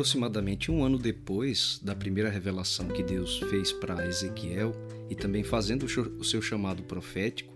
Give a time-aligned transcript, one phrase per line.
[0.00, 4.72] Aproximadamente um ano depois da primeira revelação que Deus fez para Ezequiel
[5.10, 7.52] e também fazendo o seu chamado profético,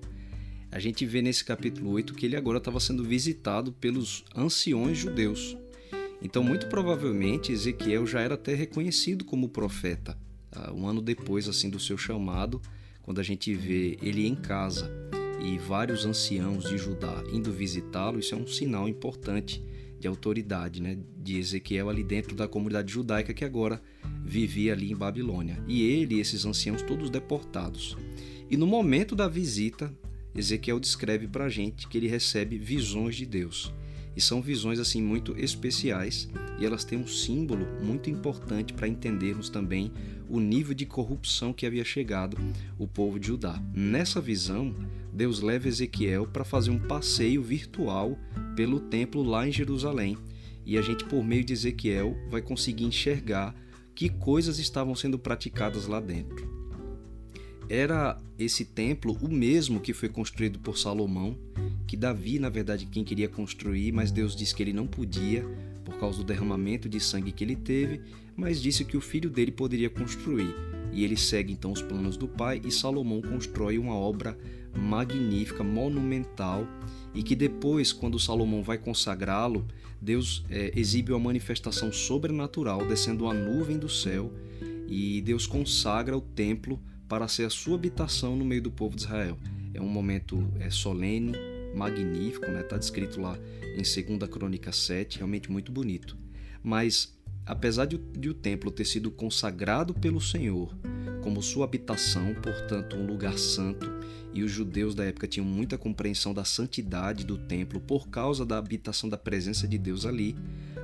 [0.71, 5.57] a gente vê nesse capítulo 8 que ele agora estava sendo visitado pelos anciões judeus.
[6.21, 10.15] Então, muito provavelmente, Ezequiel já era até reconhecido como profeta,
[10.53, 12.61] ah, um ano depois assim do seu chamado,
[13.01, 14.93] quando a gente vê ele em casa
[15.43, 19.65] e vários anciãos de Judá indo visitá-lo, isso é um sinal importante
[20.05, 23.81] de autoridade né, de Ezequiel ali dentro da comunidade judaica que agora
[24.23, 25.65] vivia ali em Babilônia.
[25.67, 27.97] E ele e esses anciãos todos deportados.
[28.51, 29.91] E no momento da visita,
[30.35, 33.73] Ezequiel descreve para a gente que ele recebe visões de Deus.
[34.17, 36.29] E são visões assim muito especiais
[36.59, 39.93] e elas têm um símbolo muito importante para entendermos também
[40.29, 42.37] o nível de corrupção que havia chegado
[42.79, 43.61] o povo de Judá.
[43.75, 44.75] Nessa visão,
[45.13, 48.19] Deus leva Ezequiel para fazer um passeio virtual
[48.57, 50.17] pelo templo lá em Jerusalém.
[50.65, 53.55] E a gente, por meio de Ezequiel, vai conseguir enxergar
[53.95, 56.54] que coisas estavam sendo praticadas lá dentro.
[57.69, 61.37] Era esse templo o mesmo que foi construído por Salomão,
[61.87, 65.45] que Davi, na verdade, quem queria construir, mas Deus disse que ele não podia
[65.85, 68.01] por causa do derramamento de sangue que ele teve,
[68.37, 70.55] mas disse que o filho dele poderia construir.
[70.93, 74.37] E ele segue então os planos do pai e Salomão constrói uma obra
[74.77, 76.67] magnífica, monumental,
[77.15, 79.67] e que depois, quando Salomão vai consagrá-lo,
[80.01, 84.33] Deus é, exibe uma manifestação sobrenatural, descendo uma nuvem do céu,
[84.89, 89.03] e Deus consagra o templo para ser a sua habitação no meio do povo de
[89.03, 89.39] Israel.
[89.73, 91.33] É um momento é, solene,
[91.75, 92.63] magnífico, está né?
[92.63, 93.39] Tá descrito lá
[93.77, 96.17] em 2 Crônica 7, realmente muito bonito.
[96.63, 100.75] Mas, apesar de, de o templo ter sido consagrado pelo Senhor
[101.23, 103.91] como sua habitação, portanto, um lugar santo,
[104.33, 108.59] e os judeus da época tinham muita compreensão da santidade do templo por causa da
[108.59, 110.37] habitação da presença de Deus ali,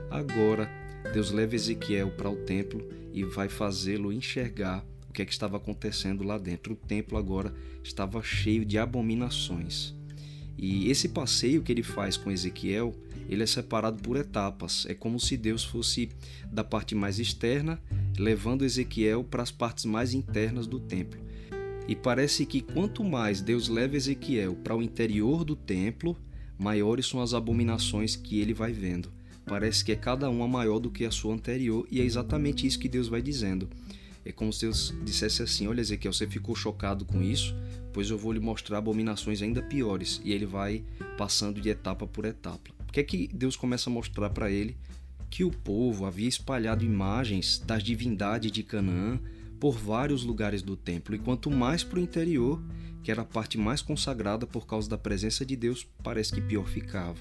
[0.09, 0.71] agora
[1.13, 5.57] Deus leva Ezequiel para o templo e vai fazê-lo enxergar o que é que estava
[5.57, 6.75] acontecendo lá dentro.
[6.75, 9.93] O templo agora estava cheio de abominações.
[10.57, 12.95] E esse passeio que ele faz com Ezequiel,
[13.29, 14.87] ele é separado por etapas.
[14.89, 16.11] É como se Deus fosse
[16.53, 17.81] da parte mais externa,
[18.17, 21.21] levando Ezequiel para as partes mais internas do templo.
[21.89, 26.17] E parece que quanto mais Deus leva Ezequiel para o interior do templo,
[26.57, 29.11] maiores são as abominações que ele vai vendo.
[29.45, 32.79] Parece que é cada uma maior do que a sua anterior, e é exatamente isso
[32.79, 33.69] que Deus vai dizendo.
[34.25, 37.55] É como se Deus dissesse assim: Olha, Ezequiel, você ficou chocado com isso?
[37.93, 40.21] Pois eu vou lhe mostrar abominações ainda piores.
[40.25, 40.85] E ele vai
[41.17, 42.71] passando de etapa por etapa.
[42.89, 44.77] O que é que Deus começa a mostrar para ele?
[45.31, 49.21] Que o povo havia espalhado imagens das divindades de Canaã
[49.61, 52.61] por vários lugares do templo, e quanto mais para o interior,
[53.03, 56.67] que era a parte mais consagrada por causa da presença de Deus, parece que pior
[56.67, 57.21] ficava.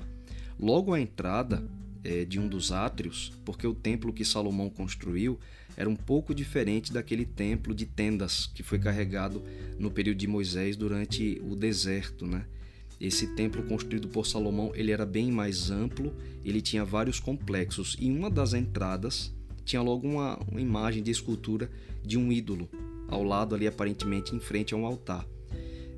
[0.57, 1.69] Logo à entrada,
[2.03, 5.39] é, de um dos átrios, porque o templo que Salomão construiu
[5.75, 9.43] era um pouco diferente daquele templo de tendas que foi carregado
[9.77, 12.45] no período de Moisés durante o deserto, né?
[12.99, 18.11] Esse templo construído por Salomão, ele era bem mais amplo, ele tinha vários complexos e
[18.11, 19.33] uma das entradas
[19.63, 21.69] tinha logo uma, uma imagem de escultura
[22.03, 22.69] de um ídolo
[23.07, 25.25] ao lado ali aparentemente em frente a um altar.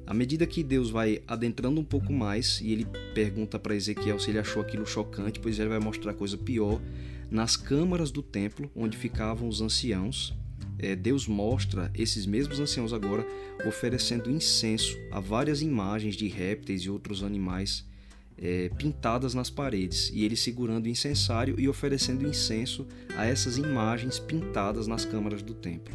[0.06, 4.30] À medida que Deus vai adentrando um pouco mais e ele pergunta para Ezequiel se
[4.30, 6.82] ele achou aquilo chocante, pois ele vai mostrar coisa pior.
[7.30, 10.36] Nas câmaras do templo, onde ficavam os anciãos,
[10.78, 13.26] é, Deus mostra esses mesmos anciãos agora
[13.66, 17.86] oferecendo incenso a várias imagens de répteis e outros animais
[18.38, 24.18] é, pintadas nas paredes, e ele segurando o incensário e oferecendo incenso a essas imagens
[24.18, 25.94] pintadas nas câmaras do templo.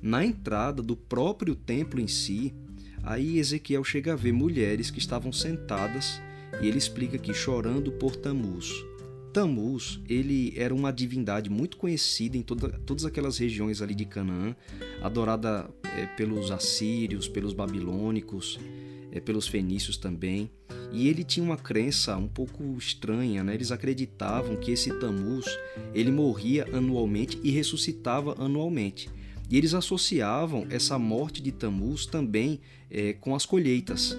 [0.00, 2.54] Na entrada do próprio templo em si,
[3.02, 6.20] Aí Ezequiel chega a ver mulheres que estavam sentadas
[6.60, 8.72] e ele explica aqui chorando por Tamuz.
[9.32, 14.56] Tamuz, ele era uma divindade muito conhecida em toda, todas aquelas regiões ali de Canaã,
[15.02, 18.58] adorada é, pelos assírios, pelos babilônicos,
[19.12, 20.50] é, pelos fenícios também.
[20.90, 23.54] E ele tinha uma crença um pouco estranha, né?
[23.54, 25.44] Eles acreditavam que esse Tamuz,
[25.94, 29.10] ele morria anualmente e ressuscitava anualmente.
[29.50, 32.60] E eles associavam essa morte de Tamuz também
[32.90, 34.16] é, com as colheitas.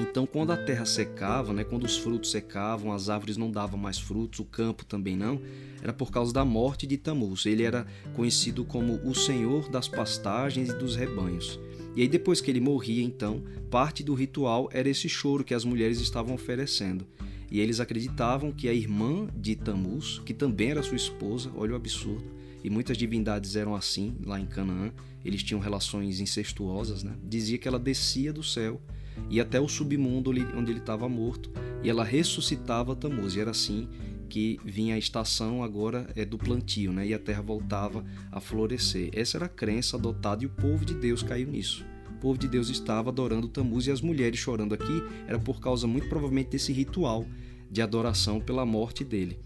[0.00, 3.98] Então, quando a terra secava, né, quando os frutos secavam, as árvores não davam mais
[3.98, 5.40] frutos, o campo também não,
[5.82, 7.44] era por causa da morte de Tamuz.
[7.46, 11.58] Ele era conhecido como o Senhor das pastagens e dos rebanhos.
[11.96, 15.64] E aí, depois que ele morria, então, parte do ritual era esse choro que as
[15.64, 17.04] mulheres estavam oferecendo.
[17.50, 21.76] E eles acreditavam que a irmã de Tamuz, que também era sua esposa, olha o
[21.76, 24.92] absurdo, e muitas divindades eram assim lá em Canaã,
[25.24, 27.14] eles tinham relações incestuosas, né?
[27.22, 28.80] Dizia que ela descia do céu
[29.28, 31.50] e até o submundo onde ele estava morto,
[31.82, 33.88] e ela ressuscitava Tamuz, e era assim
[34.28, 37.06] que vinha a estação agora é do plantio, né?
[37.06, 39.10] E a terra voltava a florescer.
[39.12, 41.84] Essa era a crença adotada e o povo de Deus caiu nisso.
[42.10, 45.86] O povo de Deus estava adorando Tamuz e as mulheres chorando aqui era por causa
[45.86, 47.24] muito provavelmente desse ritual
[47.70, 49.38] de adoração pela morte dele.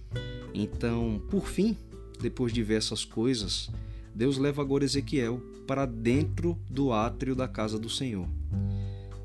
[0.52, 1.76] Então, por fim,
[2.22, 3.70] depois de ver essas coisas,
[4.14, 8.28] Deus leva agora Ezequiel para dentro do átrio da casa do Senhor.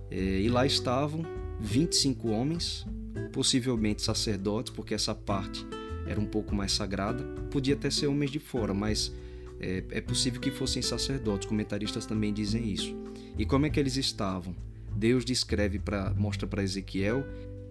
[0.09, 1.23] É, e lá estavam
[1.59, 2.85] 25 homens,
[3.31, 5.65] possivelmente sacerdotes, porque essa parte
[6.05, 7.23] era um pouco mais sagrada.
[7.51, 9.13] Podia até ser homens de fora, mas
[9.59, 11.47] é, é possível que fossem sacerdotes.
[11.47, 12.95] Comentaristas também dizem isso.
[13.38, 14.55] E como é que eles estavam?
[14.95, 17.23] Deus descreve para mostra para Ezequiel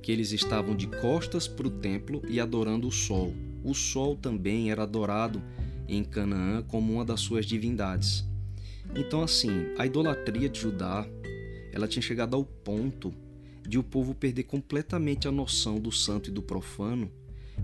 [0.06, 3.34] que eles estavam de costas para o templo e adorando o sol.
[3.64, 5.42] O sol também era adorado
[5.88, 8.24] em Canaã como uma das suas divindades.
[8.94, 11.04] Então assim, a idolatria de Judá,
[11.72, 13.12] ela tinha chegado ao ponto
[13.68, 17.10] de o povo perder completamente a noção do santo e do profano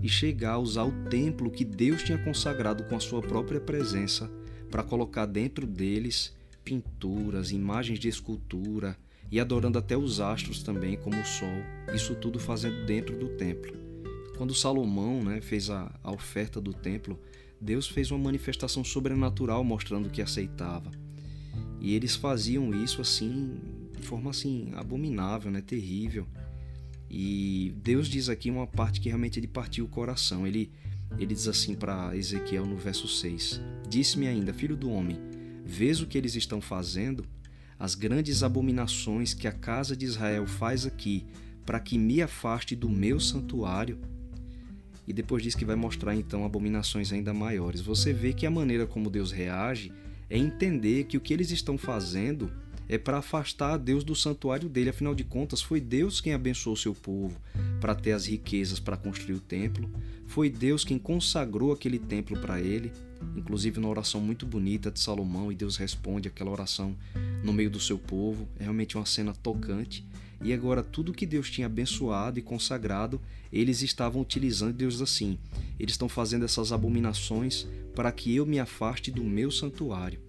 [0.01, 4.29] e chegar a usar o templo que Deus tinha consagrado com a sua própria presença
[4.69, 8.97] para colocar dentro deles pinturas, imagens de escultura
[9.31, 11.53] e adorando até os astros também, como o sol,
[11.93, 13.73] isso tudo fazendo dentro do templo.
[14.37, 17.19] Quando Salomão né, fez a, a oferta do templo,
[17.59, 20.91] Deus fez uma manifestação sobrenatural mostrando que aceitava.
[21.79, 23.59] E eles faziam isso assim
[23.95, 26.27] de forma assim abominável, né, terrível.
[27.09, 30.45] E Deus diz aqui uma parte que realmente ele partiu o coração.
[30.45, 30.71] Ele
[31.17, 35.17] ele diz assim para Ezequiel no verso 6: Disse-me ainda, filho do homem,
[35.63, 37.25] vês o que eles estão fazendo?
[37.83, 41.25] As grandes abominações que a casa de Israel faz aqui,
[41.65, 43.99] para que me afaste do meu santuário.
[45.05, 47.81] E depois diz que vai mostrar então abominações ainda maiores.
[47.81, 49.91] Você vê que a maneira como Deus reage
[50.29, 52.49] é entender que o que eles estão fazendo
[52.87, 54.91] é para afastar Deus do santuário dele.
[54.91, 57.37] Afinal de contas, foi Deus quem abençoou seu povo
[57.81, 59.91] para ter as riquezas para construir o templo.
[60.25, 62.93] Foi Deus quem consagrou aquele templo para ele,
[63.35, 66.95] inclusive na oração muito bonita de Salomão, e Deus responde aquela oração
[67.43, 68.47] no meio do seu povo.
[68.59, 70.05] É realmente uma cena tocante.
[70.41, 73.21] E agora, tudo que Deus tinha abençoado e consagrado,
[73.51, 75.37] eles estavam utilizando Deus assim.
[75.79, 77.65] Eles estão fazendo essas abominações
[77.95, 80.19] para que eu me afaste do meu santuário.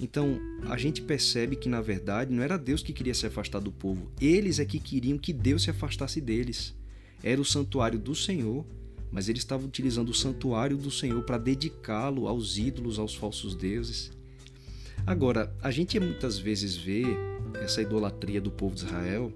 [0.00, 0.38] Então,
[0.68, 4.10] a gente percebe que na verdade não era Deus que queria se afastar do povo,
[4.20, 6.74] eles é que queriam que Deus se afastasse deles.
[7.22, 8.64] Era o santuário do Senhor,
[9.10, 14.10] mas eles estavam utilizando o santuário do Senhor para dedicá-lo aos ídolos, aos falsos deuses.
[15.06, 17.04] Agora, a gente muitas vezes vê
[17.62, 19.32] essa idolatria do povo de Israel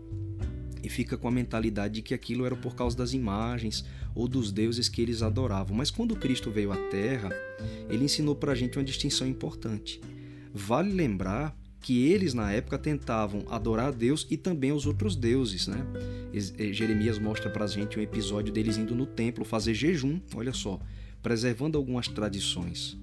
[0.82, 3.84] e fica com a mentalidade de que aquilo era por causa das imagens
[4.14, 5.76] ou dos deuses que eles adoravam.
[5.76, 7.30] Mas quando Cristo veio à Terra,
[7.88, 10.00] ele ensinou para a gente uma distinção importante.
[10.52, 15.66] Vale lembrar que eles na época tentavam adorar a Deus e também os outros deuses,
[15.66, 15.84] né?
[16.32, 20.52] Eh, Jeremias mostra para a gente um episódio deles indo no templo fazer jejum, olha
[20.52, 20.80] só,
[21.20, 22.96] preservando algumas tradições.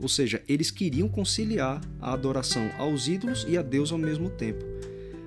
[0.00, 4.64] Ou seja, eles queriam conciliar a adoração aos ídolos e a Deus ao mesmo tempo.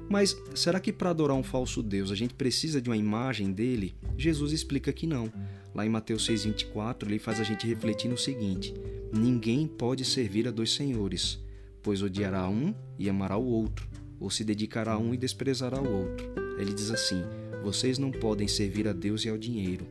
[0.10, 3.96] Mas será que para adorar um falso Deus a gente precisa de uma imagem dele?
[4.18, 5.32] Jesus explica que não.
[5.74, 8.74] Lá em Mateus 6,24 ele faz a gente refletir no seguinte:
[9.14, 11.45] Ninguém pode servir a dois senhores
[11.86, 13.88] pois odiará um e amará o outro,
[14.20, 16.34] ou se dedicará a um e desprezará o outro.
[16.58, 17.22] Ele diz assim:
[17.64, 19.86] Vocês não podem servir a Deus e ao dinheiro.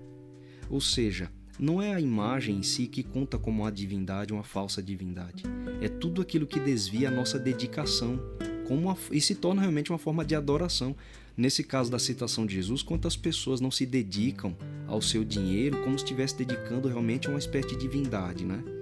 [0.68, 4.83] Ou seja, não é a imagem em si que conta como uma divindade, uma falsa
[4.83, 5.45] divindade.
[5.80, 8.18] É tudo aquilo que desvia a nossa dedicação
[8.66, 10.97] como e se torna realmente uma forma de adoração.
[11.37, 14.57] Nesse caso da citação de Jesus, quantas pessoas não se dedicam
[14.88, 18.74] ao seu dinheiro como se estivesse dedicando realmente a uma espécie de divindade, né?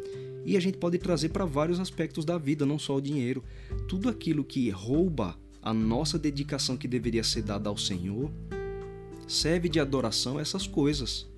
[0.45, 3.45] E a gente pode trazer para vários aspectos da vida, não só o dinheiro.
[3.89, 8.31] Tudo aquilo que rouba a nossa dedicação que deveria ser dada ao Senhor
[9.27, 11.31] serve de adoração a essas coisas.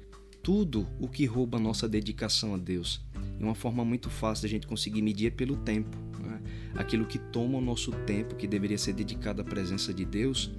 [0.42, 3.00] Tudo o que rouba a nossa dedicação a Deus.
[3.38, 5.96] E uma forma muito fácil de a gente conseguir medir é pelo tempo.
[6.20, 6.40] Né?
[6.74, 10.50] Aquilo que toma o nosso tempo, que deveria ser dedicado à presença de Deus,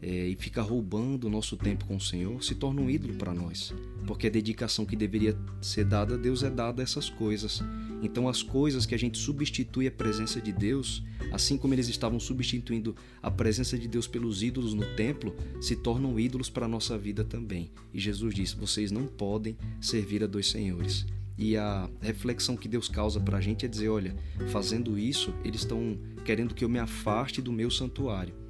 [0.00, 3.34] é, e fica roubando o nosso tempo com o Senhor, se torna um ídolo para
[3.34, 3.74] nós.
[4.06, 7.62] Porque a dedicação que deveria ser dada a Deus é dada a essas coisas.
[8.00, 11.02] Então, as coisas que a gente substitui a presença de Deus,
[11.32, 16.18] assim como eles estavam substituindo a presença de Deus pelos ídolos no templo, se tornam
[16.18, 17.70] ídolos para a nossa vida também.
[17.92, 21.06] E Jesus disse: vocês não podem servir a dois senhores.
[21.36, 24.16] E a reflexão que Deus causa para a gente é dizer: olha,
[24.48, 28.47] fazendo isso, eles estão querendo que eu me afaste do meu santuário.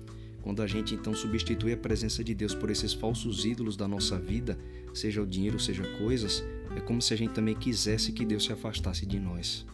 [0.49, 4.19] Quando a gente então substitui a presença de Deus por esses falsos ídolos da nossa
[4.19, 4.59] vida,
[4.95, 6.43] seja o dinheiro, seja coisas,
[6.75, 9.67] é como se a gente também quisesse que Deus se afastasse de nós.